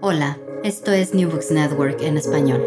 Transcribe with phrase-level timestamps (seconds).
[0.00, 2.62] Hola, esto es New Books Network en español.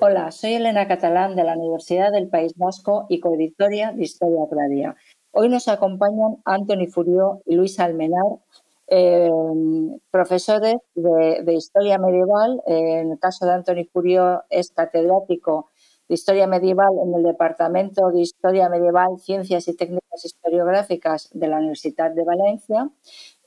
[0.00, 4.96] Hola, soy Elena Catalán de la Universidad del País Vasco y coeditoria de Historia Agraria.
[5.30, 8.38] Hoy nos acompañan Anthony Furió y Luis Almenar,
[8.88, 9.28] eh,
[10.10, 12.62] profesores de, Historia Medieval.
[12.66, 15.68] En el caso de Anthony Furió es catedrático
[16.08, 21.58] de Historia Medieval en el Departamento de Historia Medieval, Ciencias y Técnicas Historiográficas de la
[21.58, 22.90] Universidad de Valencia.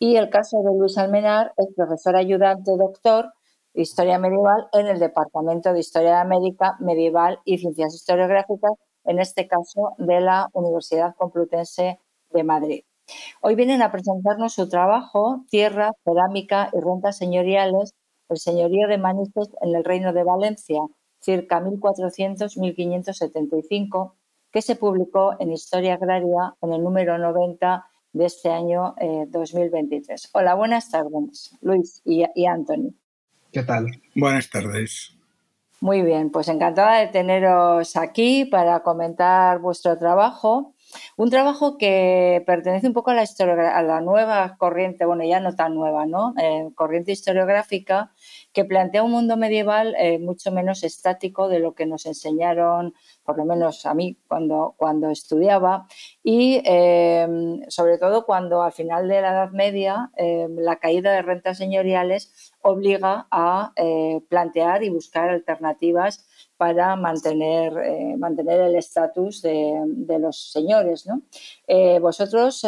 [0.06, 3.32] Y el caso de Luis Almenar es profesor ayudante doctor
[3.74, 8.74] de Historia Medieval en el Departamento de Historia de América Medieval y Ciencias Historiográficas,
[9.06, 12.84] en este caso de la Universidad Complutense de Madrid.
[13.42, 17.94] Hoy vienen a presentarnos su trabajo, Tierra, Cerámica y Rentas Señoriales,
[18.28, 20.82] el señorío de Manises en el Reino de Valencia,
[21.22, 24.16] circa 1400-1575,
[24.52, 28.96] que se publicó en Historia Agraria en el número 90 de este año
[29.30, 30.30] 2023.
[30.34, 32.94] Hola, buenas tardes, Luis y, y Anthony.
[33.52, 33.88] ¿Qué tal?
[34.16, 35.18] Buenas tardes.
[35.84, 40.74] Muy bien, pues encantada de teneros aquí para comentar vuestro trabajo.
[41.18, 45.56] Un trabajo que pertenece un poco a la, a la nueva corriente, bueno, ya no
[45.56, 46.34] tan nueva, ¿no?
[46.42, 48.13] Eh, corriente historiográfica
[48.54, 52.94] que plantea un mundo medieval eh, mucho menos estático de lo que nos enseñaron,
[53.26, 55.88] por lo menos a mí, cuando, cuando estudiaba,
[56.24, 57.28] y eh,
[57.68, 62.54] sobre todo cuando al final de la Edad Media eh, la caída de rentas señoriales
[62.62, 63.74] obliga a
[64.30, 66.26] plantear y buscar alternativas
[66.56, 67.74] para mantener,
[68.18, 71.06] mantener el estatus de, los señores.
[71.06, 71.24] ¿no?
[72.00, 72.66] vosotros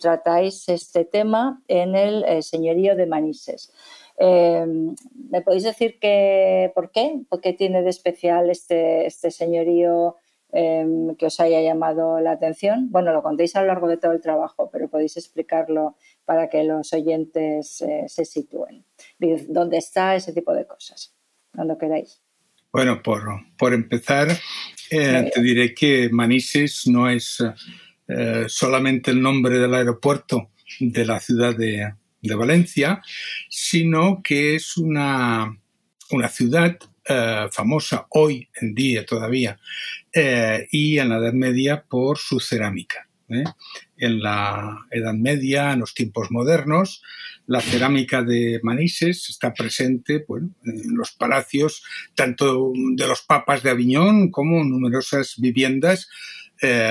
[0.00, 3.72] tratáis este tema en el señorío de Manises.
[4.24, 4.64] Eh,
[5.30, 7.22] ¿Me podéis decir que, por qué?
[7.28, 10.14] ¿Por qué tiene de especial este, este señorío
[10.52, 10.86] eh,
[11.18, 12.88] que os haya llamado la atención?
[12.92, 16.62] Bueno, lo contéis a lo largo de todo el trabajo, pero podéis explicarlo para que
[16.62, 18.84] los oyentes eh, se sitúen.
[19.48, 21.16] ¿Dónde está ese tipo de cosas?
[21.52, 22.22] Cuando queráis.
[22.72, 23.22] Bueno, por,
[23.58, 24.28] por empezar,
[24.88, 27.42] te diré que Manises no es
[28.46, 30.50] solamente el nombre del aeropuerto
[30.80, 33.02] de la ciudad de, de Valencia,
[33.48, 35.58] sino que es una,
[36.10, 39.58] una ciudad eh, famosa hoy en día todavía
[40.12, 43.08] eh, y en la Edad Media por su cerámica.
[43.28, 43.42] ¿eh?
[43.96, 47.02] En la Edad Media, en los tiempos modernos,
[47.48, 51.82] la cerámica de Manises está presente bueno, en los palacios
[52.14, 56.08] tanto de los papas de Aviñón como en numerosas viviendas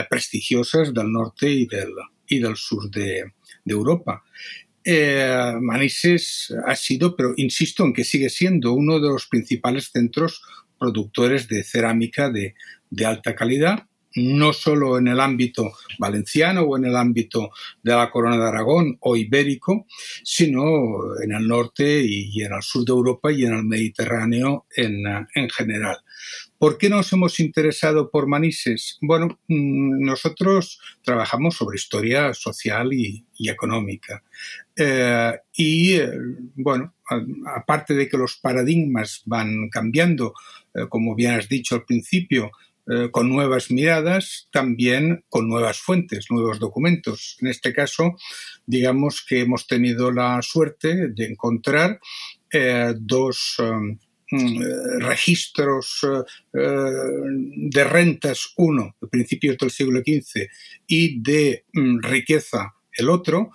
[0.09, 1.94] prestigiosas del norte y del,
[2.28, 3.31] y del sur de,
[3.64, 4.22] de Europa.
[4.84, 10.41] Eh, Manises ha sido, pero insisto en que sigue siendo uno de los principales centros
[10.79, 12.56] productores de cerámica de,
[13.06, 13.85] alta calidad,
[14.16, 17.52] no solo en el ámbito valenciano o en el ámbito
[17.84, 19.85] de la Corona de Aragón o ibérico,
[20.23, 25.06] sino en el norte y en el sur de Europa y en el Mediterráneo en,
[25.35, 25.97] en general.
[26.61, 29.00] ¿Por qué nos hemos interesado por Manises?
[29.02, 34.23] Bueno, mm, nosotros trabajamos sobre historia social y, económica.
[34.76, 36.12] Eh, y, eh,
[36.56, 36.96] bueno,
[37.56, 40.34] aparte de que los paradigmas van cambiando,
[40.73, 42.52] eh, como bien has dicho al principio,
[43.12, 47.38] con nuevas miradas, también con nuevas fuentes, nuevos documentos.
[47.40, 48.18] En este caso,
[48.66, 52.02] digamos que hemos tenido la suerte de encontrar
[52.97, 53.56] dos
[54.32, 56.06] mm, registros
[56.52, 60.50] de rentas uno, de principios del siglo XV,
[60.88, 63.52] y de mm, riqueza el otro,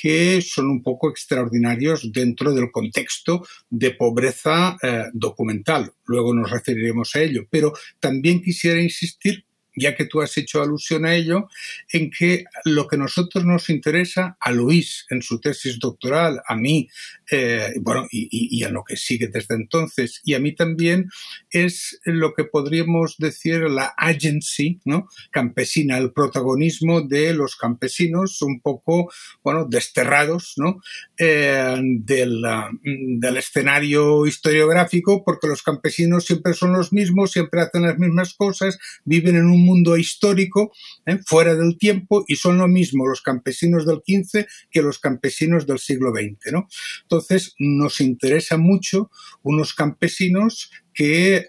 [0.00, 4.76] que son un poco extraordinarios dentro del contexto de pobreza
[5.12, 5.92] documental.
[6.04, 7.46] Luego nos referiremos a ello.
[7.50, 9.44] Pero también quisiera insistir
[9.76, 11.48] ya que tú has hecho alusión a ello,
[11.92, 16.88] en que lo que nosotros nos interesa, a Luis en su tesis doctoral, a mí,
[17.30, 21.10] eh, bueno, y, a lo que sigue desde entonces, y a mí también,
[21.50, 25.08] es lo que podríamos decir la agency, ¿no?
[25.30, 29.12] Campesina, el protagonismo de los campesinos, un poco,
[29.42, 30.80] bueno, desterrados, ¿no?
[31.18, 32.42] Eh, del,
[32.82, 38.78] del escenario historiográfico, porque los campesinos siempre son los mismos, siempre hacen las mismas cosas,
[39.04, 40.72] viven en un mundo histórico,
[41.04, 41.18] ¿eh?
[41.26, 45.78] fuera del tiempo, y son lo mismo los campesinos del XV que los campesinos del
[45.78, 46.52] siglo XX.
[46.52, 46.68] ¿no?
[47.02, 49.10] Entonces, nos interesa mucho
[49.42, 51.48] unos campesinos que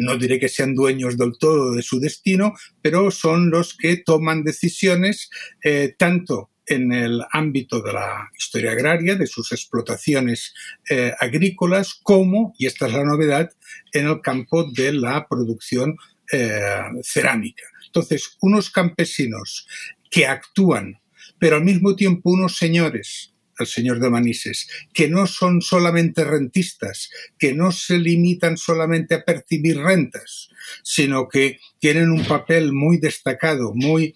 [0.00, 4.42] no diré que sean dueños del todo de su destino, pero son los que toman
[4.42, 5.30] decisiones
[5.62, 10.54] eh, tanto en el ámbito de la historia agraria, de sus explotaciones
[10.90, 13.50] eh, agrícolas, como, y esta es la novedad,
[13.92, 15.96] en el campo de la producción
[16.32, 17.64] eh, cerámica.
[17.86, 19.66] Entonces, unos campesinos
[20.10, 21.00] que actúan,
[21.38, 27.10] pero al mismo tiempo unos señores, el señor de Manises, que no son solamente rentistas,
[27.38, 30.48] que no se limitan solamente a percibir rentas,
[30.82, 34.14] sino que tienen un papel muy destacado, muy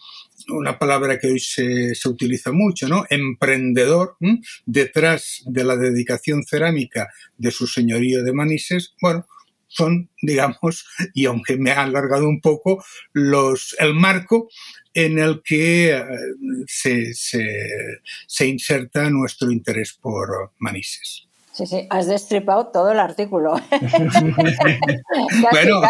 [0.49, 3.05] una palabra que hoy se, se utiliza mucho, ¿no?
[3.11, 4.17] Emprendedor,
[4.67, 9.27] detrás de la dedicación cerámica de su señorío de Manises, bueno,
[9.75, 14.49] son, digamos, y aunque me ha alargado un poco, los, el marco
[14.95, 16.05] en el que eh,
[16.67, 17.59] se, se,
[18.27, 21.29] se inserta nuestro interés por Manises.
[21.53, 23.53] Sí, sí, has destripado todo el artículo.
[25.51, 25.83] bueno,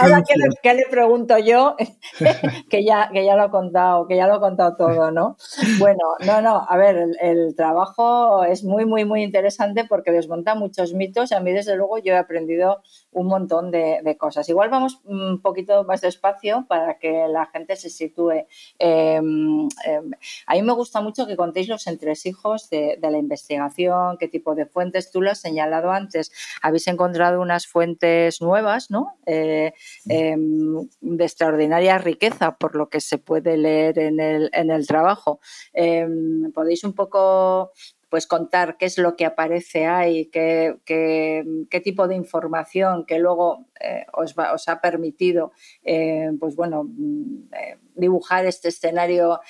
[0.00, 0.24] ahora
[0.60, 1.76] que le, pregunto yo,
[2.68, 5.36] que ya, que ya lo ha contado, que ya lo ha contado todo, ¿no?
[5.78, 10.92] Bueno, no, no, a ver, el, trabajo es muy, muy, muy interesante porque desmonta muchos
[10.92, 11.30] mitos.
[11.30, 12.82] A mí, desde luego, yo he aprendido
[13.12, 14.48] un montón de, cosas.
[14.48, 18.46] Igual vamos un poquito más despacio para que la gente se sitúe.
[18.78, 20.10] Em, em,
[20.46, 24.54] a mí me gusta mucho que contéis los entresijos de, de la investigación qué tipo
[24.54, 25.10] de fuentes.
[25.10, 26.32] Tú lo has señalado antes,
[26.62, 29.18] habéis encontrado unas fuentes nuevas, ¿no?
[29.26, 29.72] Eh,
[30.08, 35.40] em, de extraordinaria riqueza, por lo que se puede leer en el, en el trabajo.
[35.72, 37.72] Em, ¿Podéis un poco
[38.08, 43.66] pues contar qué es lo que aparece ahí, qué, qué, tipo de información que luego
[43.80, 45.52] eh, os, os, ha permitido
[45.84, 47.50] eh, pues bueno, mm,
[47.96, 49.40] dibujar este escenario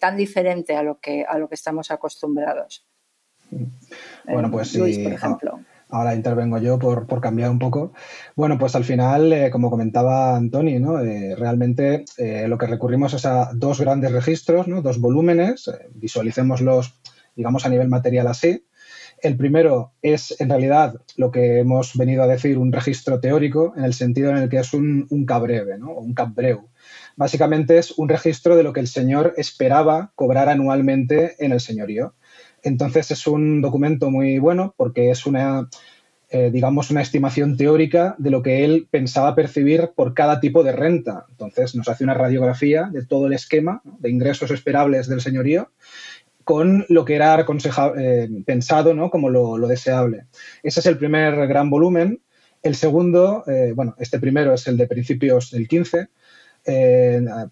[0.00, 2.88] tan diferente a lo que, a lo que estamos acostumbrados.
[4.26, 5.06] Bueno, pues sí.
[5.90, 7.92] Ahora intervengo yo por, cambiar un poco.
[8.36, 11.00] Bueno, pues al final, eh, como comentaba Antoni, ¿no?
[11.00, 14.82] Eh, realmente eh, lo que recurrimos es a dos grandes registros, ¿no?
[14.82, 16.94] dos volúmenes, visualicémoslos,
[17.34, 18.66] digamos, a nivel material así.
[19.20, 23.84] El primero es, en realidad, lo que hemos venido a decir, un registro teórico, en
[23.84, 25.92] el sentido en el que es un, un cabreve, ¿no?
[25.92, 26.68] un cabreu.
[27.16, 32.14] Básicamente es un registro de lo que el señor esperaba cobrar anualmente en el señorío.
[32.62, 35.68] Entonces es un documento muy bueno porque es una,
[36.30, 40.72] eh, digamos, una estimación teórica de lo que él pensaba percibir por cada tipo de
[40.72, 41.26] renta.
[41.30, 45.70] Entonces nos hace una radiografía de todo el esquema de ingresos esperables del señorío
[46.48, 47.44] con lo que era
[47.98, 49.10] eh, pensado ¿no?
[49.10, 50.24] como lo, deseable.
[50.62, 52.22] Ese es el primer gran volumen.
[52.62, 56.08] El segundo, eh, bueno, este primero es el de principios del 15,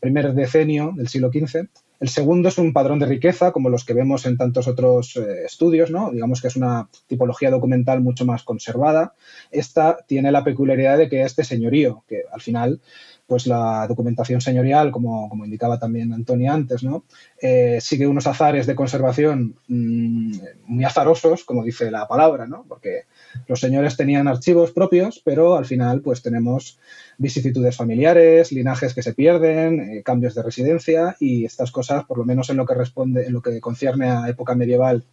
[0.00, 1.68] primer decenio del siglo XV.
[1.98, 5.44] El segundo es un padrón de riqueza, como los que vemos en tantos otros eh,
[5.46, 6.10] estudios, ¿no?
[6.10, 9.14] Digamos que es una tipología documental mucho más conservada.
[9.50, 12.80] Esta tiene la peculiaridad de que este señorío, que al final
[13.26, 17.04] pues la documentación señorial, como, indicaba también Antonio antes, ¿no?
[17.40, 20.32] Eh, sigue unos azares de conservación mm,
[20.66, 22.64] muy azarosos, como dice la palabra, ¿no?
[22.68, 23.06] porque
[23.46, 26.78] los señores tenían archivos propios, pero al final pues tenemos
[27.18, 32.24] vicisitudes familiares, linajes que se pierden, eh, cambios de residencia y estas cosas, por lo
[32.24, 35.04] menos en lo que responde, en lo que concierne a época medieval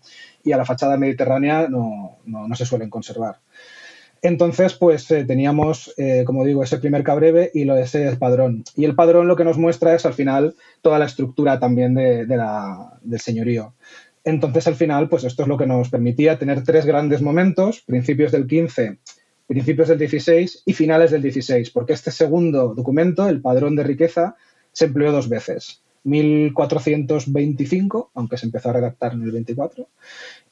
[0.44, 3.40] y a la fachada mediterránea, no se suelen conservar.
[4.24, 8.64] Entonces, pues eh, teníamos, eh, como digo, ese primer cabreve y lo ese padrón.
[8.74, 12.26] Y el padrón lo que nos muestra es al final toda la estructura también de,
[12.26, 13.74] la, del señorío.
[14.24, 18.32] Entonces, al final, pues esto es lo que nos permitía tener tres grandes momentos, principios
[18.32, 18.98] del 15,
[19.48, 24.36] principios del 16 y finales del 16, porque este segundo documento, el padrón de riqueza,
[24.72, 25.82] se empleó dos veces.
[26.06, 29.88] 1425, aunque se empezó a redactar en el 24,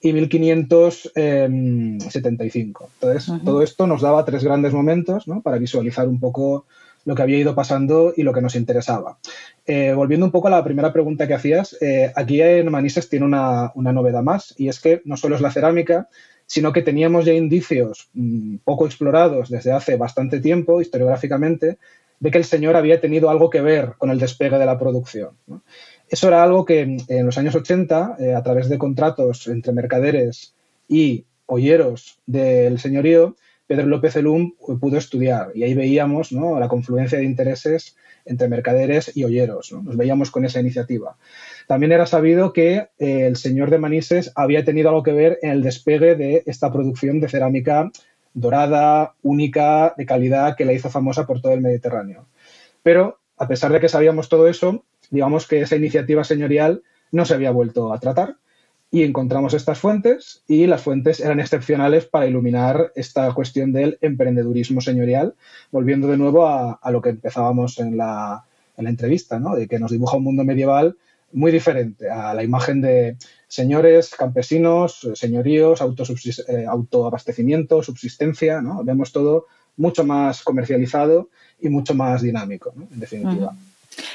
[0.02, 2.90] y 1575.
[2.94, 5.42] Entonces, todo esto nos daba tres grandes momentos ¿no?
[5.42, 6.66] para visualizar un poco
[7.04, 9.18] lo que había ido pasando y lo que nos interesaba.
[9.66, 13.26] Eh, volviendo un poco a la primera pregunta que hacías, eh, aquí en Manises tiene
[13.26, 16.10] una, novedad más y es que no solo es la cerámica,
[16.48, 21.78] sino que teníamos ya indicios mm, poco explorados desde hace bastante tiempo, historiográficamente,
[22.20, 25.32] de que el señor había tenido algo que ver con el despegue de la producción.
[26.10, 30.54] Eso era algo que en los años 80, eh, a través de contratos entre mercaderes
[30.88, 33.36] y olleros del señorío,
[33.72, 34.52] Pedro López Elum
[34.82, 39.72] pudo estudiar y ahí veíamos la confluencia de intereses entre mercaderes y olleros.
[39.72, 41.16] Nos veíamos con esa iniciativa.
[41.68, 45.52] También era sabido que eh, el señor de Manises había tenido algo que ver en
[45.52, 47.90] el despegue de esta producción de cerámica
[48.34, 52.26] dorada, única, de calidad, que la hizo famosa por todo el Mediterráneo.
[52.84, 57.36] Pero, a pesar de que sabíamos todo eso, digamos que esa iniciativa señorial no se
[57.36, 58.36] había vuelto a tratar
[58.92, 64.82] y encontramos estas fuentes y las fuentes eran excepcionales para iluminar esta cuestión del emprendedurismo
[64.82, 65.34] señorial,
[65.72, 68.44] volviendo de nuevo a, lo que empezábamos en la,
[68.78, 69.56] entrevista, ¿no?
[69.56, 70.98] de que nos dibuja un mundo medieval
[71.34, 73.16] muy diferente a la imagen de
[73.48, 75.82] señores, campesinos, señoríos,
[76.48, 78.60] eh, autoabastecimiento, subsistencia.
[78.60, 78.84] ¿no?
[78.84, 79.46] Vemos todo
[79.78, 81.30] mucho más comercializado
[81.60, 83.54] y mucho más dinámico, en definitiva.
[83.54, 83.71] Eh, eh,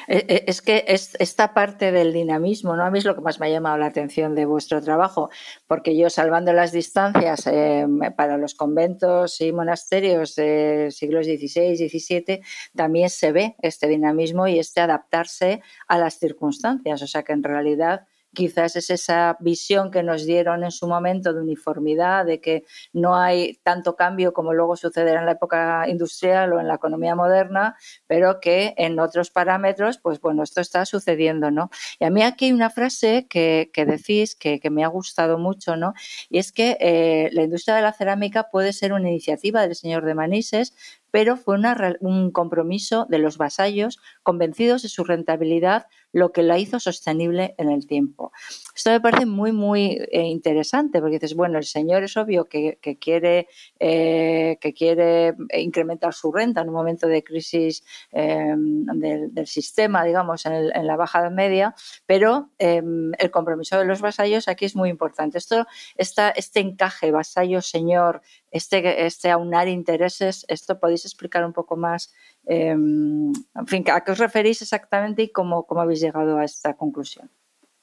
[0.06, 2.84] es que esta parte del dinamismo, ¿no?
[2.84, 5.30] A mí es lo que más me ha llamado la atención de vuestro trabajo,
[5.66, 12.40] porque yo, salvando las distancias eh, para los conventos y monasterios de siglos XVI, XVII,
[12.74, 17.02] también se ve este dinamismo y este adaptarse a las circunstancias.
[17.02, 18.06] O sea que en realidad
[18.36, 23.16] quizás es esa visión que nos dieron en su momento de uniformidad, de que no
[23.16, 27.76] hay tanto cambio como luego sucederá en la época industrial o en la economía moderna,
[28.06, 31.70] pero que en otros parámetros, pues bueno, esto está sucediendo, ¿no?
[31.98, 35.94] Y a mí aquí hay una frase que, decís que, me ha gustado mucho, ¿no?
[36.28, 40.04] Y es que eh, la industria de la cerámica puede ser una iniciativa del señor
[40.04, 40.74] de Manises,
[41.10, 41.56] pero fue
[42.00, 45.86] un compromiso de los vasallos convencidos de su rentabilidad,
[46.16, 48.32] lo que la hizo sostenible en el tiempo.
[48.74, 52.78] Esto me parece muy, muy eh, interesante, porque dices, bueno, el señor es obvio que,
[52.98, 60.04] quiere, eh, que quiere incrementar su renta en un momento de crisis em, del, sistema,
[60.04, 61.74] digamos, en, la baja media,
[62.06, 65.36] pero em, el compromiso de los vasallos aquí es muy importante.
[65.36, 72.14] Esto, este encaje vasallo-señor, este, este aunar intereses, esto podéis explicar un poco más,
[72.46, 76.74] em, en fin, a qué os referís exactamente y cómo, cómo habéis llegado a esta
[76.74, 77.30] conclusión.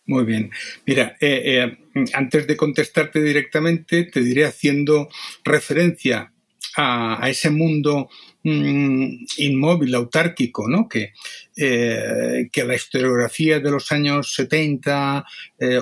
[0.06, 0.52] Muy bien.
[0.86, 5.08] Mira, eh, eh, antes de contestarte directamente, te diré haciendo
[5.46, 6.34] referencia
[6.76, 8.10] a, ese mundo
[8.44, 10.90] mm, inmóvil, autárquico, ¿no?
[10.90, 11.14] que,
[11.56, 15.26] eh, que la historiografía de los años 70,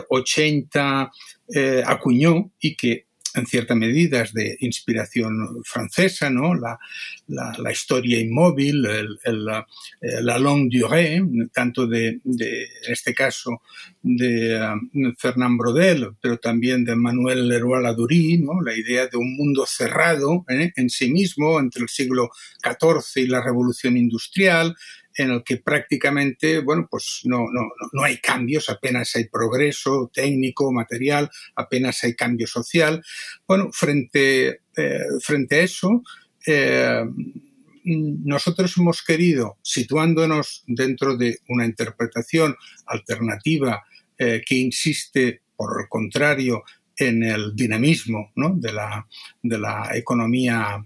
[0.09, 1.11] 80
[1.85, 6.53] acuñó y que en cierta medida es de inspiración francesa, ¿no?
[6.53, 6.77] La,
[7.27, 9.65] la, historia inmóvil, el, la,
[10.01, 11.21] eh, la, longue durée,
[11.53, 13.61] tanto de, de en este caso,
[14.01, 18.61] de um, Fernand Brodel, pero también de Manuel Leroy-Ladurie, ¿no?
[18.61, 20.71] La idea de un mundo cerrado ¿eh?
[20.75, 22.29] en sí mismo entre el siglo
[22.63, 24.75] XIV y la Revolución Industrial,
[25.15, 30.71] en el que prácticamente, bueno, pues no, no, no hay cambios, apenas hay progreso técnico,
[30.71, 33.03] material, apenas hay cambio social.
[33.47, 36.03] Bueno, frente, eh, frente a eso,
[36.45, 37.03] eh,
[37.83, 43.83] nosotros hemos querido, situándonos dentro de una interpretación alternativa
[44.17, 46.63] eh, que insiste, por el contrario,
[47.01, 49.08] en el dinamismo de, la,
[49.41, 50.86] de, la, economía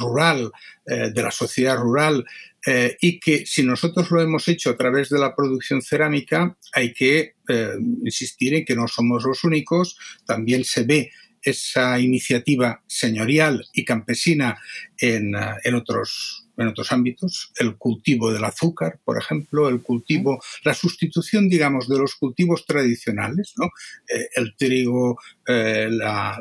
[0.00, 0.50] rural,
[0.84, 2.24] de la sociedad rural,
[2.68, 6.92] eh, y que si nosotros lo hemos hecho a través de la producción cerámica, hay
[6.92, 7.74] que eh,
[8.04, 14.58] insistir en que no somos los únicos, también se ve esa iniciativa señorial y campesina
[14.98, 20.40] en, eh, en otros en otros ámbitos, el cultivo del azúcar, por ejemplo, el cultivo,
[20.64, 23.66] la sustitución, digamos, de los cultivos tradicionales, ¿no?
[24.08, 26.38] Eh, el trigo, eh, la,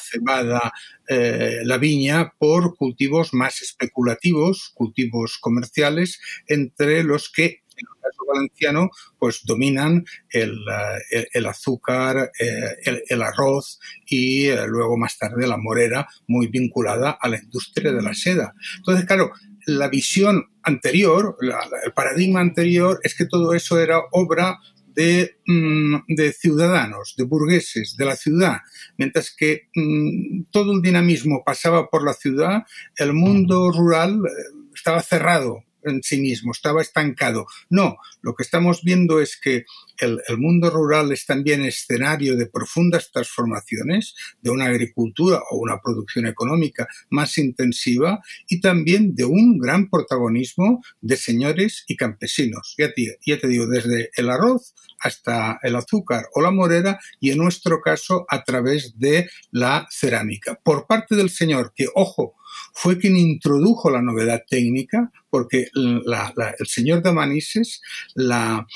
[0.00, 0.72] cebada,
[1.08, 8.24] eh, la viña, por cultivos más especulativos, cultivos comerciales, entre los que en el caso
[8.26, 17.18] valenciano, pues dominan el, azúcar, el, arroz y luego más tarde la morera, muy vinculada
[17.20, 18.54] a la industria de la seda.
[18.78, 19.32] Entonces, claro,
[19.66, 21.36] la visión anterior,
[21.84, 24.58] el paradigma anterior, es que todo eso era obra
[24.96, 25.96] de, mm,
[26.40, 28.58] ciudadanos, de burgueses, de la ciudad,
[28.96, 32.62] mientras que mm, todo el dinamismo pasaba por la ciudad,
[32.96, 34.30] el mundo rural eh,
[34.74, 37.46] estaba cerrado, en sí mismo, estaba estancado.
[37.70, 39.64] No, lo que estamos viendo es que
[39.98, 46.26] el, mundo rural es también escenario de profundas transformaciones, de una agricultura o una producción
[46.26, 52.74] económica más intensiva y también de un gran protagonismo de señores y campesinos.
[52.78, 57.80] Ya te, digo, desde el arroz hasta el azúcar o la morera y en nuestro
[57.80, 60.58] caso a través de la cerámica.
[60.62, 62.34] Por parte del señor, que ojo,
[62.72, 67.80] fue quien introdujo la novedad técnica, porque el señor de Manises
[68.14, 68.66] la,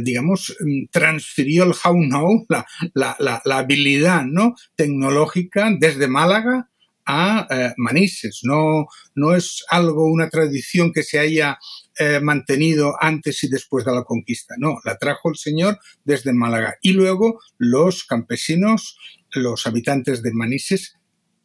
[0.00, 0.56] digamos,
[0.90, 2.46] transfirió el how know,
[2.94, 4.54] la, habilidad ¿no?
[4.76, 6.68] tecnológica desde Málaga
[7.06, 8.40] a eh, Manises.
[8.44, 11.58] No, no es algo, una tradición que se haya
[11.98, 14.54] eh, mantenido antes y después de la conquista.
[14.58, 16.76] No, la trajo el señor desde Málaga.
[16.82, 18.96] Y luego los campesinos,
[19.32, 20.96] los habitantes de Manises,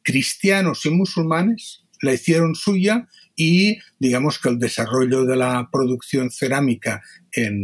[0.01, 7.01] cristianos y musulmanes, la hicieron suya y digamos que el desarrollo de la producción cerámica
[7.31, 7.63] en,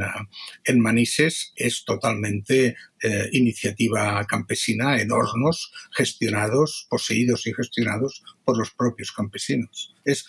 [0.63, 8.71] en Manises es totalmente eh, iniciativa campesina en hornos gestionados, poseídos y gestionados por los
[8.71, 9.93] propios campesinos.
[10.05, 10.25] Es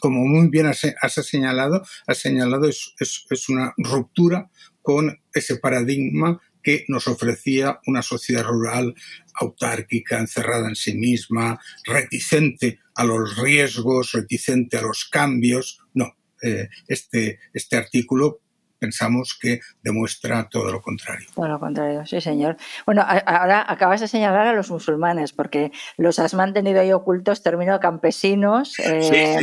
[0.00, 0.80] como muy bien has,
[1.26, 4.50] señalado, has señalado es, es una ruptura
[4.86, 8.92] con ese paradigma que nos ofrecía una sociedad rural
[9.34, 15.78] autárquica, encerrada en sí misma, reticente a los riesgos, reticente a los cambios.
[15.94, 18.40] No, eh, este, este artículo
[18.78, 21.26] pensamos que demuestra todo lo contrario.
[21.34, 22.56] Todo lo contrario, sí, señor.
[22.84, 27.80] Bueno, ahora acabas de señalar a los musulmanes, porque los has mantenido ahí ocultos, término
[27.80, 28.78] campesinos.
[28.78, 29.38] Eh,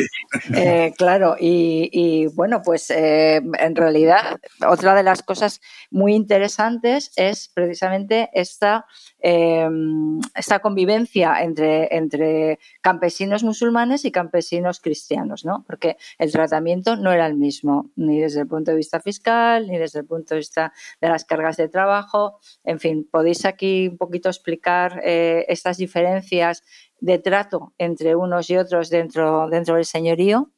[0.53, 5.61] eh, claro, y, bueno, pues eh, en realidad otra de las cosas
[5.91, 8.85] muy interesantes es precisamente esta,
[9.19, 15.63] esta convivencia entre, entre campesinos musulmanes y campesinos cristianos, ¿no?
[15.67, 19.77] Porque el tratamiento no era el mismo, ni desde el punto de vista fiscal, ni
[19.77, 22.39] desde el punto de vista de las cargas de trabajo.
[22.63, 26.63] En fin, ¿podéis aquí un poquito explicar eh, estas diferencias
[26.99, 30.49] de trato entre unos y otros dentro, dentro del señorío?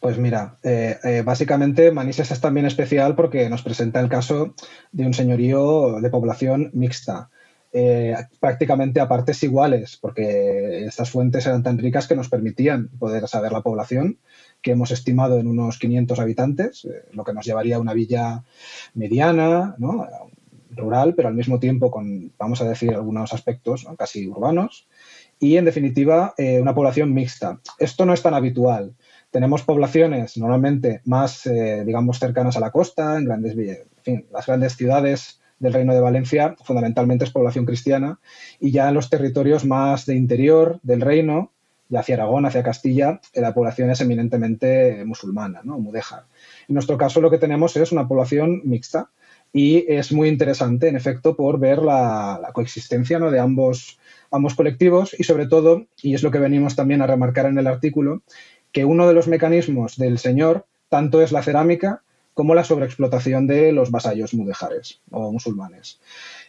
[0.00, 4.54] Pues mira, eh, eh, básicamente Manises es también especial porque nos presenta el caso
[4.92, 7.30] de un señorío de población mixta.
[8.40, 13.52] prácticamente a partes iguales, porque estas fuentes eran tan ricas que nos permitían poder saber
[13.52, 14.18] la población
[14.62, 18.44] que hemos estimado en unos 500 habitantes, eh, lo que nos llevaría a una villa
[18.94, 19.76] mediana,
[20.70, 24.88] rural, pero al mismo tiempo con, vamos a decir, algunos aspectos casi urbanos.
[25.40, 27.60] Y, en definitiva, eh, una población mixta.
[27.78, 28.94] Esto no es tan habitual.
[29.30, 34.46] Tenemos poblaciones normalmente más, eh, digamos, cercanas a la costa, en grandes, en fin, las
[34.46, 38.20] grandes ciudades del Reino de Valencia fundamentalmente es población cristiana
[38.60, 41.52] y ya en los territorios más de interior del reino
[41.88, 45.78] y hacia Aragón, hacia Castilla, la población es eminentemente musulmana, ¿no?
[45.78, 46.24] mudéjar.
[46.68, 49.10] En nuestro caso lo que tenemos es una población mixta
[49.52, 53.30] y es muy interesante, en efecto, por ver la, coexistencia ¿no?
[53.30, 53.98] de ambos,
[54.30, 57.66] ambos colectivos y sobre todo, y es lo que venimos también a remarcar en el
[57.66, 58.22] artículo,
[58.72, 62.02] que uno de los mecanismos del señor tanto es la cerámica
[62.34, 66.00] como la sobreexplotación de los vasallos mudéjares o musulmanes.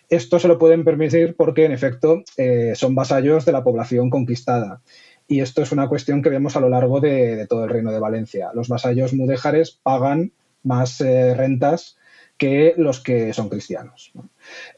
[0.10, 4.82] Esto se lo pueden permitir porque, en efecto, eh, son vasallos de la población conquistada
[5.30, 8.00] y esto es una cuestión que vemos a lo largo de, todo el reino de
[8.00, 8.50] Valencia.
[8.56, 11.98] Los vasallos mudéjares pagan más eh, rentas
[12.40, 14.12] que los que son cristianos.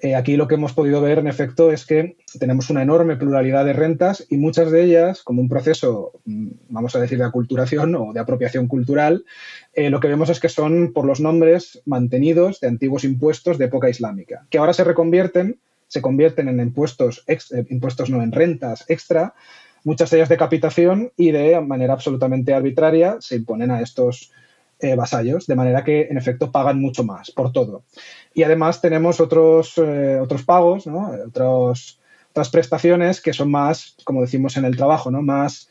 [0.02, 3.64] Eh, aquí lo que hemos podido ver, en efecto, es que tenemos una enorme pluralidad
[3.64, 7.96] de rentas y muchas de ellas, como un proceso, mm, vamos a decir, de aculturación
[7.96, 9.24] o de apropiación cultural,
[9.74, 13.66] eh, lo que vemos es que son por los nombres mantenidos de antiguos impuestos de
[13.66, 17.24] época islámica, que ahora se reconvierten, se convierten en impuestos,
[17.70, 19.34] impuestos no en rentas extra,
[19.84, 24.32] muchas de ellas de capitación y de manera absolutamente arbitraria se imponen a estos
[24.80, 27.84] eh, vasallos, de manera que en efecto pagan mucho más por todo.
[28.34, 32.00] Y además tenemos otros, eh, otros pagos, otros,
[32.32, 35.22] otras prestaciones que son más, como decimos en el trabajo, ¿no?
[35.22, 35.70] más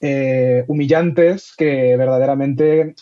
[0.00, 2.94] eh, humillantes que verdaderamente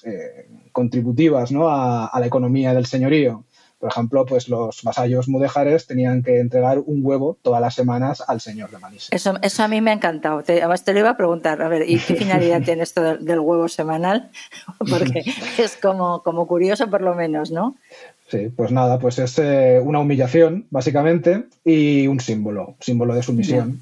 [0.72, 3.44] contributivas a, a la economía del señorío.
[3.78, 8.40] Por ejemplo, pues los vasallos mudéjares tenían que entregar un huevo todas las semanas al
[8.40, 9.08] señor de Manís.
[9.12, 10.42] Eso, eso a mí me ha encantado.
[10.42, 13.38] Te, además te lo iba a preguntar, a ver, ¿y qué finalidad tiene esto del,
[13.38, 14.30] huevo semanal?
[14.78, 15.22] Porque
[15.58, 17.76] es como, como curioso por lo menos, ¿no?
[18.28, 23.80] Sí, pues nada, pues es eh, una humillación, básicamente, y un símbolo, símbolo de sumisión.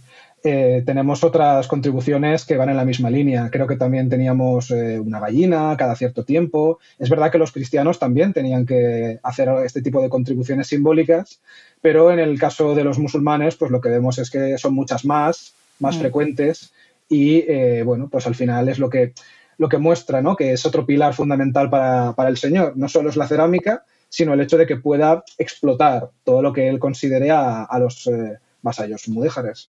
[0.49, 3.51] Eh, tenemos otras contribuciones que van en la misma línea.
[3.51, 6.79] Creo que también teníamos eh, una gallina cada cierto tiempo.
[7.01, 11.41] Es verdad que los cristianos también tenían que hacer este tipo de contribuciones simbólicas,
[11.83, 15.05] pero en el caso de los musulmanes, pues lo que vemos es que son muchas
[15.05, 16.01] más, más mm.
[16.01, 16.73] frecuentes
[17.09, 19.15] y, eh, bueno, pues al final es lo que
[19.59, 20.37] lo que muestra, ¿no?
[20.37, 22.75] Que es otro pilar fundamental para, para el señor.
[22.77, 26.69] No solo es la cerámica, sino el hecho de que pueda explotar todo lo que
[26.69, 28.09] él considere a, los
[28.63, 29.71] vasallos mudéjares.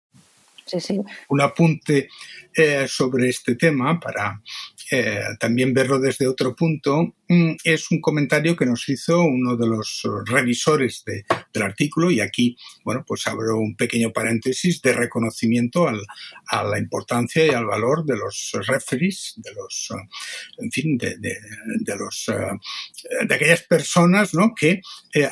[1.29, 2.09] Un apunte
[2.53, 4.41] eh, sobre este tema para
[4.91, 7.15] eh, también verlo desde otro punto
[7.63, 13.03] es un comentario que nos hizo uno de los revisores del artículo y aquí, bueno,
[13.07, 18.51] pues abro un pequeño paréntesis de reconocimiento a la importancia y al valor de los
[18.67, 19.89] referees, de los,
[20.57, 21.17] en fin, de,
[21.97, 24.53] los, eh, de aquellas personas, ¿no?
[24.55, 24.81] Que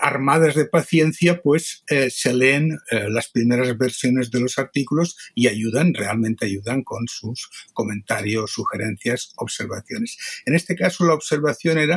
[0.02, 2.78] armadas de paciencia, pues se leen
[3.10, 10.18] las primeras versiones de los artículos y ayudan, realmente ayudan con sus comentarios, sugerencias, observaciones.
[10.46, 11.91] En este caso, la observación era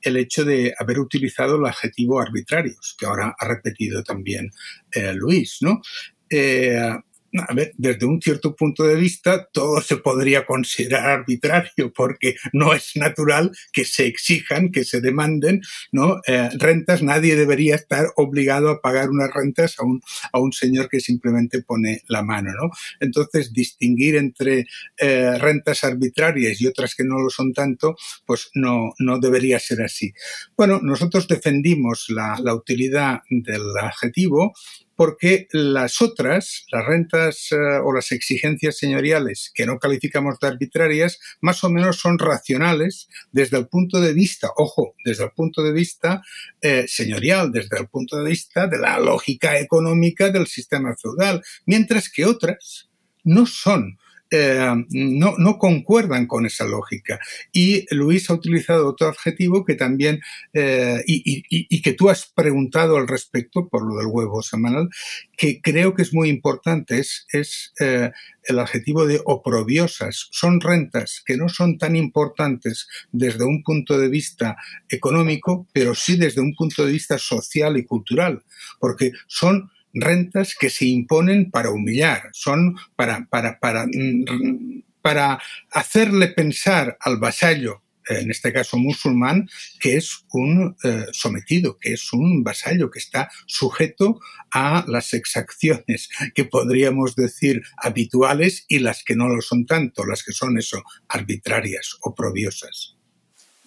[0.00, 4.50] el hecho de haber utilizado el adjetivo arbitrarios, que ahora ha repetido también
[4.92, 5.80] eh, Luis, ¿no?
[6.28, 6.92] Eh,
[7.40, 12.72] a ver, desde un cierto punto de vista, todo se podría considerar arbitrario porque no
[12.72, 16.20] es natural que se exijan, que se demanden, ¿no?
[16.26, 20.00] Eh, rentas, nadie debería estar obligado a pagar unas rentas a un,
[20.32, 22.70] a un señor que simplemente pone la mano, ¿no?
[23.00, 24.66] Entonces, distinguir entre
[24.98, 29.82] eh, rentas arbitrarias y otras que no lo son tanto, pues no, no debería ser
[29.82, 30.12] así.
[30.56, 34.54] Bueno, nosotros defendimos la, la utilidad del adjetivo
[34.96, 41.18] porque las otras, las rentas eh, o las exigencias señoriales que no calificamos de arbitrarias,
[41.40, 45.72] más o menos son racionales desde el punto de vista, ojo, desde el punto de
[45.72, 46.22] vista
[46.60, 52.08] eh, señorial, desde el punto de vista de la lógica económica del sistema feudal, mientras
[52.08, 52.88] que otras
[53.24, 53.98] no son
[54.36, 57.20] eh, no, concuerdan con esa lógica.
[57.52, 60.20] Y Luis ha utilizado otro adjetivo que también,
[60.52, 64.88] eh, y, que tú has preguntado al respecto por lo del huevo semanal,
[65.36, 68.10] que creo que es muy importante, es, es eh,
[68.42, 70.26] el adjetivo de oprobiosas.
[70.32, 74.56] Son rentas que no son tan importantes desde un punto de vista
[74.88, 78.42] económico, pero sí desde un punto de vista social y cultural,
[78.80, 86.28] porque son rentas que se imponen para humillar, son para, para, para, mm, para hacerle
[86.28, 89.48] pensar al vasallo en este caso musulmán,
[89.80, 96.08] que es un eh, sometido, que es un vasallo, que está sujeto a las exacciones
[96.34, 100.82] que podríamos decir habituales y las que no lo son tanto, las que son eso,
[101.08, 101.96] arbitrarias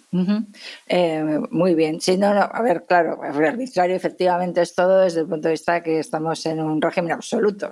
[0.09, 0.47] o.
[0.87, 1.99] Eh, muy bien.
[1.99, 5.83] Sí, no, no, a ver, claro, arbitrario efectivamente es todo desde el punto de vista
[5.83, 7.69] que estamos en un régimen absoluto.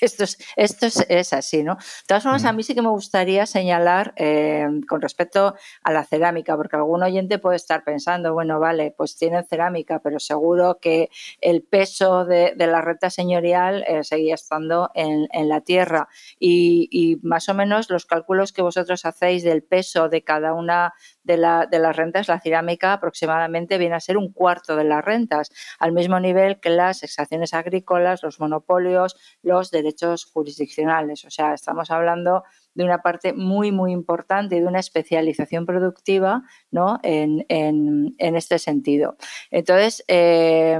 [0.00, 0.24] esto,
[0.56, 1.74] esto, es, así, ¿no?
[1.74, 6.04] De todas formas, a mí sí que me gustaría señalar eh, con respecto a la
[6.04, 11.10] cerámica, porque algún oyente puede estar pensando, bueno, vale, pues tienen cerámica, pero seguro que
[11.40, 16.08] el peso de, la renta señorial eh, seguía estando en, la tierra.
[16.38, 20.94] Y, y más o menos los cálculos que vosotros hacéis del peso de cada una
[21.26, 25.04] de, la, de las rentas, la cerámica aproximadamente viene a ser un cuarto de las
[25.04, 31.24] rentas, al mismo nivel que las exacciones agrícolas, los monopolios, los derechos jurisdiccionales.
[31.24, 36.44] O sea, estamos hablando de una parte muy, muy importante y de una especialización productiva
[36.70, 37.00] ¿no?
[37.02, 39.16] en, este sentido.
[39.50, 40.78] Entonces, eh,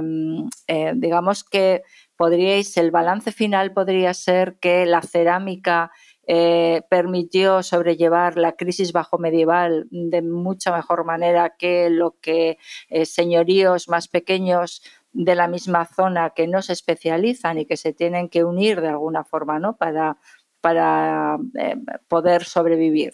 [0.67, 1.83] eh, digamos que
[2.15, 5.91] podríais, el balance final podría ser que la cerámica
[6.29, 12.57] eh, permitió sobrellevar la crisis bajo medieval de mucha mejor manera que lo que
[12.89, 14.81] eh, señoríos más pequeños
[15.13, 18.89] de la misma zona que no se especializan y que se tienen que unir de
[18.89, 19.77] alguna forma ¿no?
[19.77, 20.17] para,
[20.59, 21.77] para eh,
[22.09, 23.13] poder sobrevivir.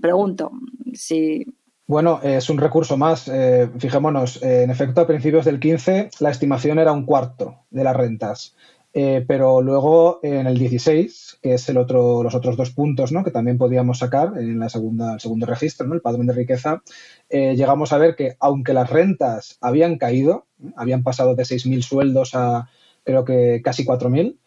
[0.00, 0.52] Pregunto
[0.92, 1.44] si
[1.86, 3.30] bueno, es un recurso más.
[3.78, 8.56] fijémonos, en efecto, a principios del 15 la estimación era un cuarto de las rentas.
[8.96, 13.24] Eh, pero luego en el 16, que es el otro, los otros dos puntos ¿no?
[13.24, 15.94] que también podíamos sacar en la segunda, el segundo registro, ¿no?
[15.94, 16.80] el padrón de riqueza,
[17.28, 22.36] eh, llegamos a ver que aunque las rentas habían caído, habían pasado de 6.000 sueldos
[22.36, 22.68] a
[23.02, 24.38] creo que casi 4.000,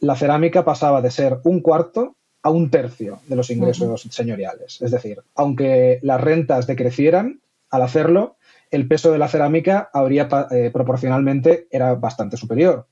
[0.00, 4.82] la cerámica pasaba de ser un cuarto a un tercio de los ingresos señoriales.
[4.82, 8.36] Es decir, aunque las rentas decrecieran, al hacerlo,
[8.72, 12.86] el peso de la cerámica habría eh, proporcionalmente era bastante superior.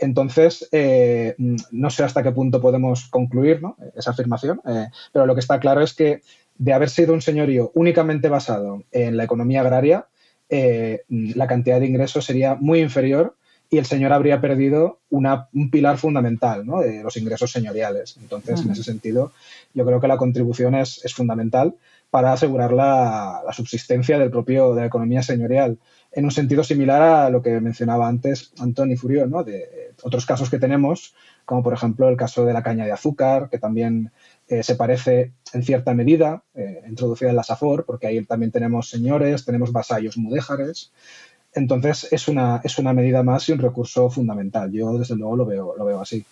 [0.00, 1.34] Entonces, eh,
[1.70, 3.60] no sé hasta qué punto podemos concluir
[3.94, 6.22] esa afirmación, eh, pero lo que está claro es que
[6.56, 10.06] de haber sido un señorío únicamente basado en la economía agraria,
[10.48, 13.36] eh, la cantidad de ingresos sería muy inferior
[13.70, 18.16] y el señor habría perdido un pilar fundamental de los ingresos señoriales.
[18.20, 19.32] Entonces, en ese sentido,
[19.74, 21.74] yo creo que la contribución es, fundamental
[22.10, 25.78] para asegurar la, subsistencia del propio, de la economía señorial
[26.12, 30.58] en un sentido similar a lo que mencionaba antes Antoni Furió, de otros casos que
[30.58, 34.10] tenemos, como por ejemplo el caso de la caña de azúcar, que también
[34.48, 38.90] eh, se parece en cierta medida, eh, introducida en la SAFOR, porque ahí también tenemos
[38.90, 40.92] señores, tenemos vasallos mudéjares.
[41.54, 44.70] Entonces es una, es una medida más y un recurso fundamental.
[44.72, 46.24] Yo desde luego lo veo, lo veo así.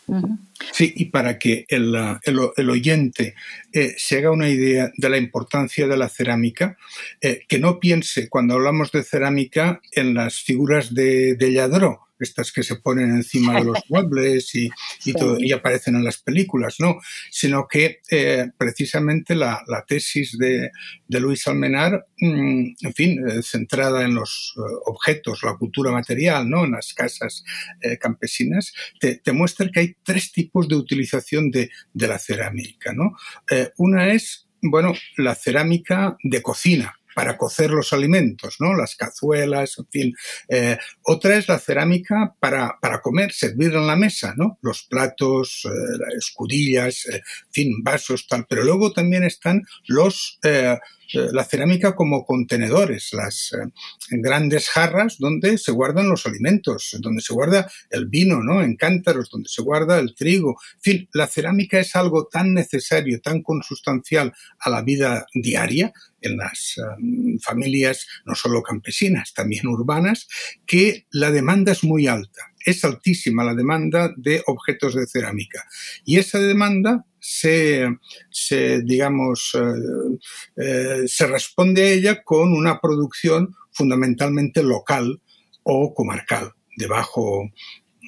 [0.72, 3.34] Sí, y para que el, el, oyente
[3.72, 6.76] eh, se haga una idea de la importancia de la cerámica,
[7.20, 12.62] que no piense cuando hablamos de cerámica en las figuras de, de Lladró, estas que
[12.62, 14.70] se ponen encima de los muebles y,
[15.12, 16.98] todo, y aparecen en las películas, no,
[17.30, 20.70] sino que eh, precisamente la, tesis de,
[21.08, 26.64] Luis Almenar, mm, en fin, eh, centrada en los eh, objetos, la cultura material, ¿no?
[26.64, 27.44] en las casas
[28.00, 32.92] campesinas, te, muestra que hay tres tipos de utilización de, de la cerámica.
[32.92, 33.16] ¿no?
[33.76, 38.76] una es, bueno, la cerámica de cocina, para cocer los alimentos, ¿no?
[38.76, 40.14] Las cazuelas, en fin.
[40.48, 44.56] Eh, otra es la cerámica para, para, comer, servir en la mesa, ¿no?
[44.62, 48.46] Los platos, eh, escudillas, eh, en fin, vasos, tal.
[48.48, 50.38] Pero luego también están los
[51.12, 53.70] la cerámica como contenedores, las eh,
[54.10, 58.62] grandes jarras donde se guardan los alimentos, donde se guarda el vino, ¿no?
[58.62, 60.58] En cántaros, donde se guarda el trigo.
[60.76, 66.36] En fin, la cerámica es algo tan necesario, tan consustancial a la vida diaria en
[66.36, 70.28] las eh, familias no solo campesinas, también urbanas,
[70.66, 72.52] que la demanda es muy alta.
[72.64, 75.64] Es altísima la demanda de objetos de cerámica.
[76.04, 80.18] Y esa demanda se, digamos, eh,
[80.56, 85.20] eh, se responde a ella con una producción fundamentalmente local
[85.62, 87.50] o comarcal, de bajo,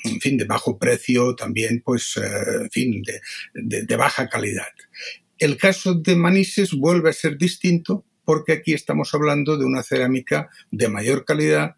[0.05, 4.73] en fin, de bajo precio, también, pues, eh, en fin, de, de baja calidad.
[5.39, 10.49] El caso de Manises vuelve a ser distinto porque aquí estamos hablando de una cerámica
[10.71, 11.77] de mayor calidad,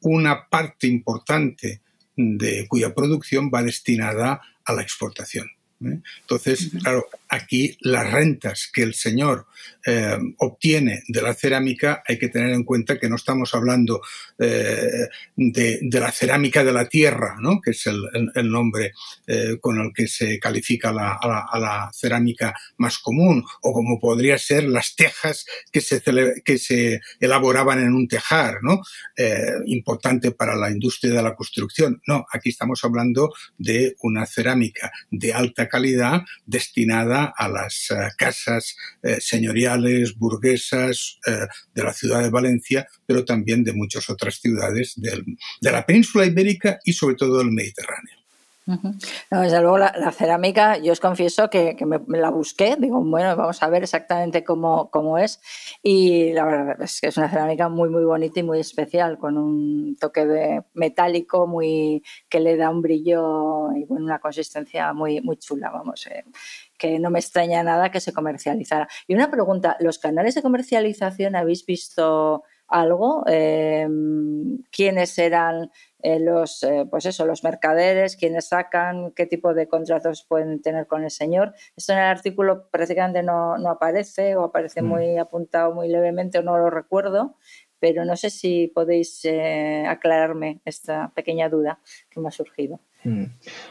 [0.00, 1.80] una parte importante
[2.16, 5.48] de cuya producción va destinada a la exportación.
[5.84, 6.00] ¿Eh?
[6.20, 9.46] Entonces, claro, aquí las rentas que el señor
[9.86, 14.02] eh, obtiene de la cerámica hay que tener en cuenta que no estamos hablando
[14.38, 17.60] eh, de, la cerámica de la tierra, ¿no?
[17.60, 18.92] que es el, nombre
[19.60, 24.94] con el que se califica a, la, cerámica más común, o como podría ser las
[24.94, 26.02] tejas que se,
[26.44, 28.82] que se elaboraban en un tejar, ¿no?
[29.66, 32.02] importante para la industria de la construcción.
[32.06, 38.76] No, aquí estamos hablando de una cerámica de alta calidad destinada a las eh, casas
[39.02, 44.94] eh, señoriales, burguesas eh, de la ciudad de Valencia, pero también de muchas otras ciudades
[44.96, 48.22] de la península ibérica y sobre todo del Mediterráneo.
[48.64, 53.68] Desde luego la, cerámica, yo os confieso que, me, la busqué, digo, bueno, vamos a
[53.68, 55.40] ver exactamente cómo, cómo, es.
[55.82, 59.36] Y la verdad es que es una cerámica muy muy bonita y muy especial, con
[59.36, 65.36] un toque de metálico muy que le da un brillo y una consistencia muy, muy
[65.38, 66.24] chula, vamos, eh,
[66.82, 68.88] que no me extraña nada que se comercializara.
[69.06, 73.22] Y una pregunta, ¿los canales de comercialización habéis visto algo?
[73.28, 73.86] Eh,
[74.72, 75.70] ¿Quiénes eran?
[76.00, 80.88] Eh, los, eh, pues eso, los mercaderes, quienes sacan, qué tipo de contratos pueden tener
[80.88, 81.54] con el señor.
[81.76, 84.84] Esto en el artículo prácticamente no, no aparece o aparece mm.
[84.84, 87.36] muy apuntado muy levemente o no lo recuerdo,
[87.82, 92.78] pero no sé si podéis eh, aclararme esta pequeña duda que me ha surgido.
[93.02, 93.24] Mm.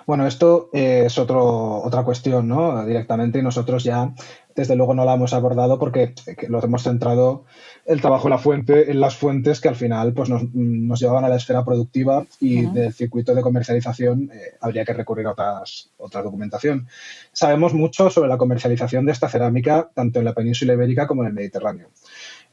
[0.06, 2.86] Bueno, esto es otro, otra cuestión, ¿no?
[2.86, 4.14] Directamente, y nosotros ya,
[4.54, 6.14] desde luego, no la hemos abordado porque
[6.50, 7.46] lo hemos centrado
[7.86, 11.24] el trabajo en la fuente, en las fuentes que al final pues, nos, nos llevaban
[11.24, 15.90] a la esfera productiva y del circuito de comercialización eh, habría que recurrir a otras,
[15.96, 16.90] otra documentación.
[17.32, 21.30] Sabemos mucho sobre la comercialización de esta cerámica, tanto en la península ibérica como en
[21.30, 21.88] el Mediterráneo.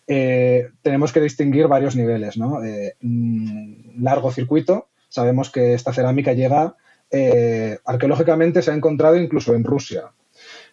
[0.09, 2.65] Eh, tenemos que distinguir varios niveles, ¿no?
[2.65, 6.77] Eh, mm, largo circuito, Sabemos que esta cerámica llega,
[7.11, 10.13] eh, arqueológicamente se ha encontrado incluso en Rusia.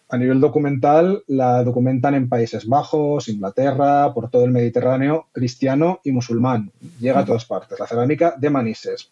[0.08, 6.12] A nivel documental, la documentan en Países Bajos, Inglaterra, por todo el Mediterráneo, cristiano y
[6.12, 6.70] musulmán.
[7.00, 7.80] Llega a todas partes.
[7.80, 9.10] La cerámica de Manises.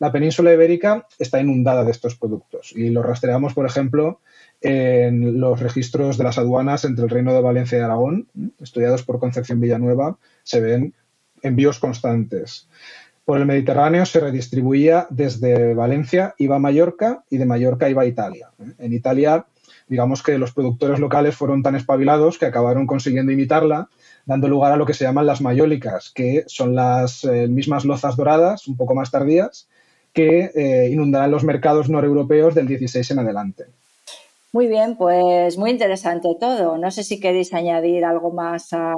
[0.00, 4.20] La península ibérica está inundada de estos productos y los rastreamos, por ejemplo,
[4.62, 8.26] en los registros de las aduanas entre el Reino de Valencia y Aragón,
[8.60, 10.94] estudiados por Concepción Villanueva, se ven
[11.42, 12.66] envíos constantes.
[13.26, 18.06] Por el Mediterráneo se redistribuía desde Valencia, iba a Mallorca y de Mallorca iba a
[18.06, 18.48] Italia.
[18.78, 19.44] En Italia,
[19.86, 23.90] digamos que los productores locales fueron tan espabilados que acabaron consiguiendo imitarla,
[24.24, 28.16] dando lugar a lo que se llaman las mayólicas, que son las eh, mismas lozas
[28.16, 29.68] doradas, un poco más tardías,
[30.12, 33.64] que eh, inundarán los mercados noreuropeos del 16 en adelante.
[34.52, 36.76] Muy bien, pues muy interesante todo.
[36.76, 38.96] No sé si queréis añadir algo más al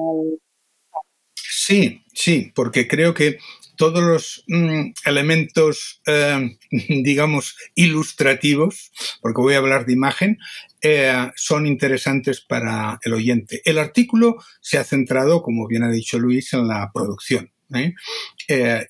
[1.64, 3.38] Sí, sí, porque creo que
[3.76, 10.38] todos los mm, elementos, eh, digamos, ilustrativos, porque voy a hablar de imagen,
[10.82, 13.60] eh, son interesantes para el oyente.
[13.64, 17.52] El artículo se ha centrado, como bien ha dicho Luis, en la producción.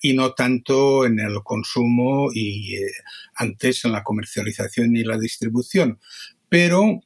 [0.01, 2.75] Y no tanto en el consumo y
[3.35, 5.99] antes en la comercialización y la distribución.
[6.49, 7.01] Pero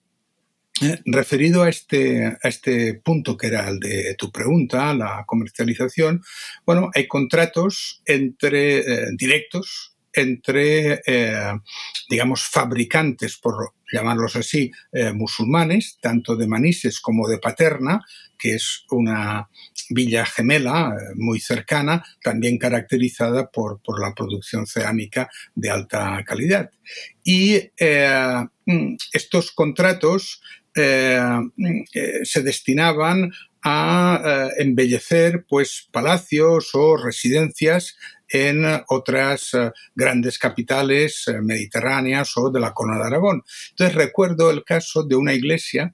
[0.81, 6.21] eh, referido a este, a este punto que era el de tu pregunta, la comercialización,
[6.67, 11.53] bueno, hay contratos entre eh, directos entre, eh,
[12.09, 14.69] digamos, fabricantes, por llamarlos así,
[15.13, 18.03] musulmanes, tanto de Manises como de Paterna,
[18.37, 19.47] que es una
[19.89, 26.69] villa gemela muy cercana, también caracterizada por, por la producción cerámica de alta calidad.
[27.23, 27.61] Y
[28.65, 30.41] mm, estos contratos
[30.77, 31.19] eh,
[31.93, 33.31] eh, se destinaban
[33.63, 37.97] a eh, embellecer pues palacios o residencias
[38.29, 39.51] en otras
[39.95, 43.43] grandes capitales mediterráneas o de la Corona de Aragón.
[43.69, 45.93] Entonces recuerdo el caso de una iglesia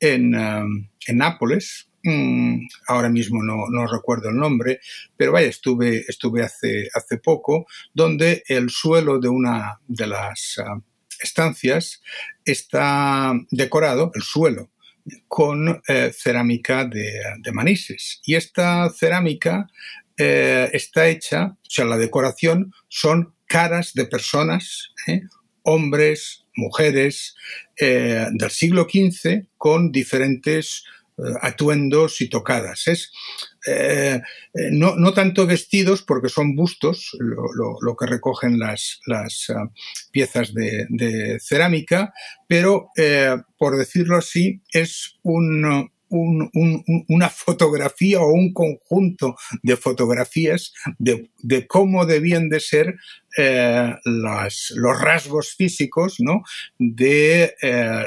[0.00, 4.80] en, en Nápoles, mm, ahora mismo no, no, recuerdo el nombre,
[5.16, 10.60] pero vaya, estuve, estuve hace, hace poco, donde el suelo de una de las
[11.20, 12.02] estancias
[12.44, 14.70] está decorado, el suelo,
[15.28, 18.20] con eh, cerámica de, Manises.
[18.24, 19.68] Y esta cerámica
[20.18, 25.22] eh, está hecha, o sea, la decoración son caras de personas, ¿eh?
[25.62, 27.34] hombres, mujeres,
[27.78, 30.84] del siglo XV con diferentes
[31.42, 32.86] atuendos y tocadas.
[32.86, 33.12] Es
[33.66, 34.22] eh,
[34.54, 39.70] eh, no, no, tanto vestidos, porque son bustos, lo, que recogen las, las ah,
[40.12, 42.12] piezas de, cerámica,
[42.46, 51.66] pero, eh, por decirlo así, es un, una fotografía o un conjunto de fotografías de,
[51.66, 52.96] cómo debían de ser
[54.04, 56.42] los rasgos físicos ¿no?
[56.78, 57.54] de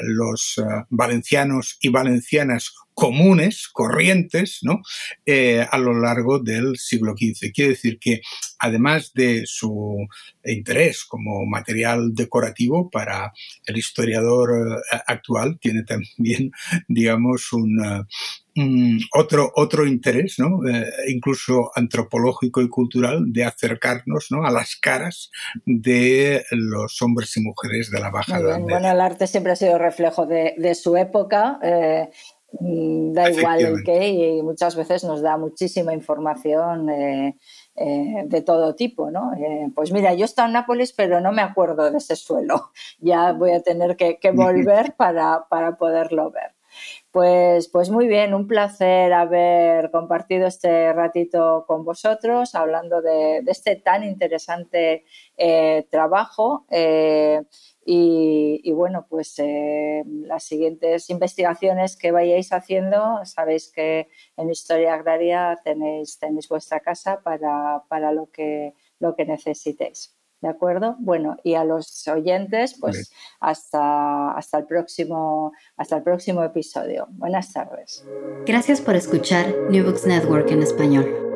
[0.04, 4.82] los valencianos y valencianas comunes, corrientes, ¿no?
[5.26, 7.54] Eh, a lo largo del siglo XV.
[7.54, 8.20] Quiere decir que,
[8.60, 10.06] además de su
[10.44, 13.32] interés como material decorativo para
[13.66, 16.52] el historiador eh, actual, tiene también,
[16.90, 20.60] digamos, un, eh, otro, otro interés, ¿no?
[21.08, 24.46] incluso antropológico y cultural, de acercarnos ¿no?
[24.46, 25.32] a las caras
[25.66, 29.78] de los hombres y mujeres de la Baja Edad Bueno, el arte siempre ha sido
[29.78, 31.58] reflejo de, de su época.
[32.52, 37.38] Da igual el qué y muchas veces nos da muchísima información eh,
[37.76, 39.34] eh, de todo tipo, ¿no?
[39.34, 42.72] Eh, pues mira, yo he estado en Nápoles, pero no me acuerdo de ese suelo.
[43.02, 46.54] Ya voy a tener que, volver para, para, poderlo ver.
[47.12, 53.52] Pues, pues muy bien, un placer haber compartido este ratito con vosotros, hablando de, de
[53.52, 55.06] este tan interesante
[55.90, 56.66] trabajo.
[57.92, 65.60] Y, bueno, pues eh, las siguientes investigaciones que vayáis haciendo, sabéis que en Historia Agraria
[65.64, 70.16] tenéis, tenéis vuestra casa para, para lo, que, lo que necesitéis.
[70.40, 70.98] ¿De acuerdo?
[71.00, 77.08] Bueno, y a los oyentes, pues hasta, hasta, el próximo, hasta el próximo episodio.
[77.10, 78.06] Buenas tardes.
[78.46, 81.29] Gracias por escuchar New Books Network en español.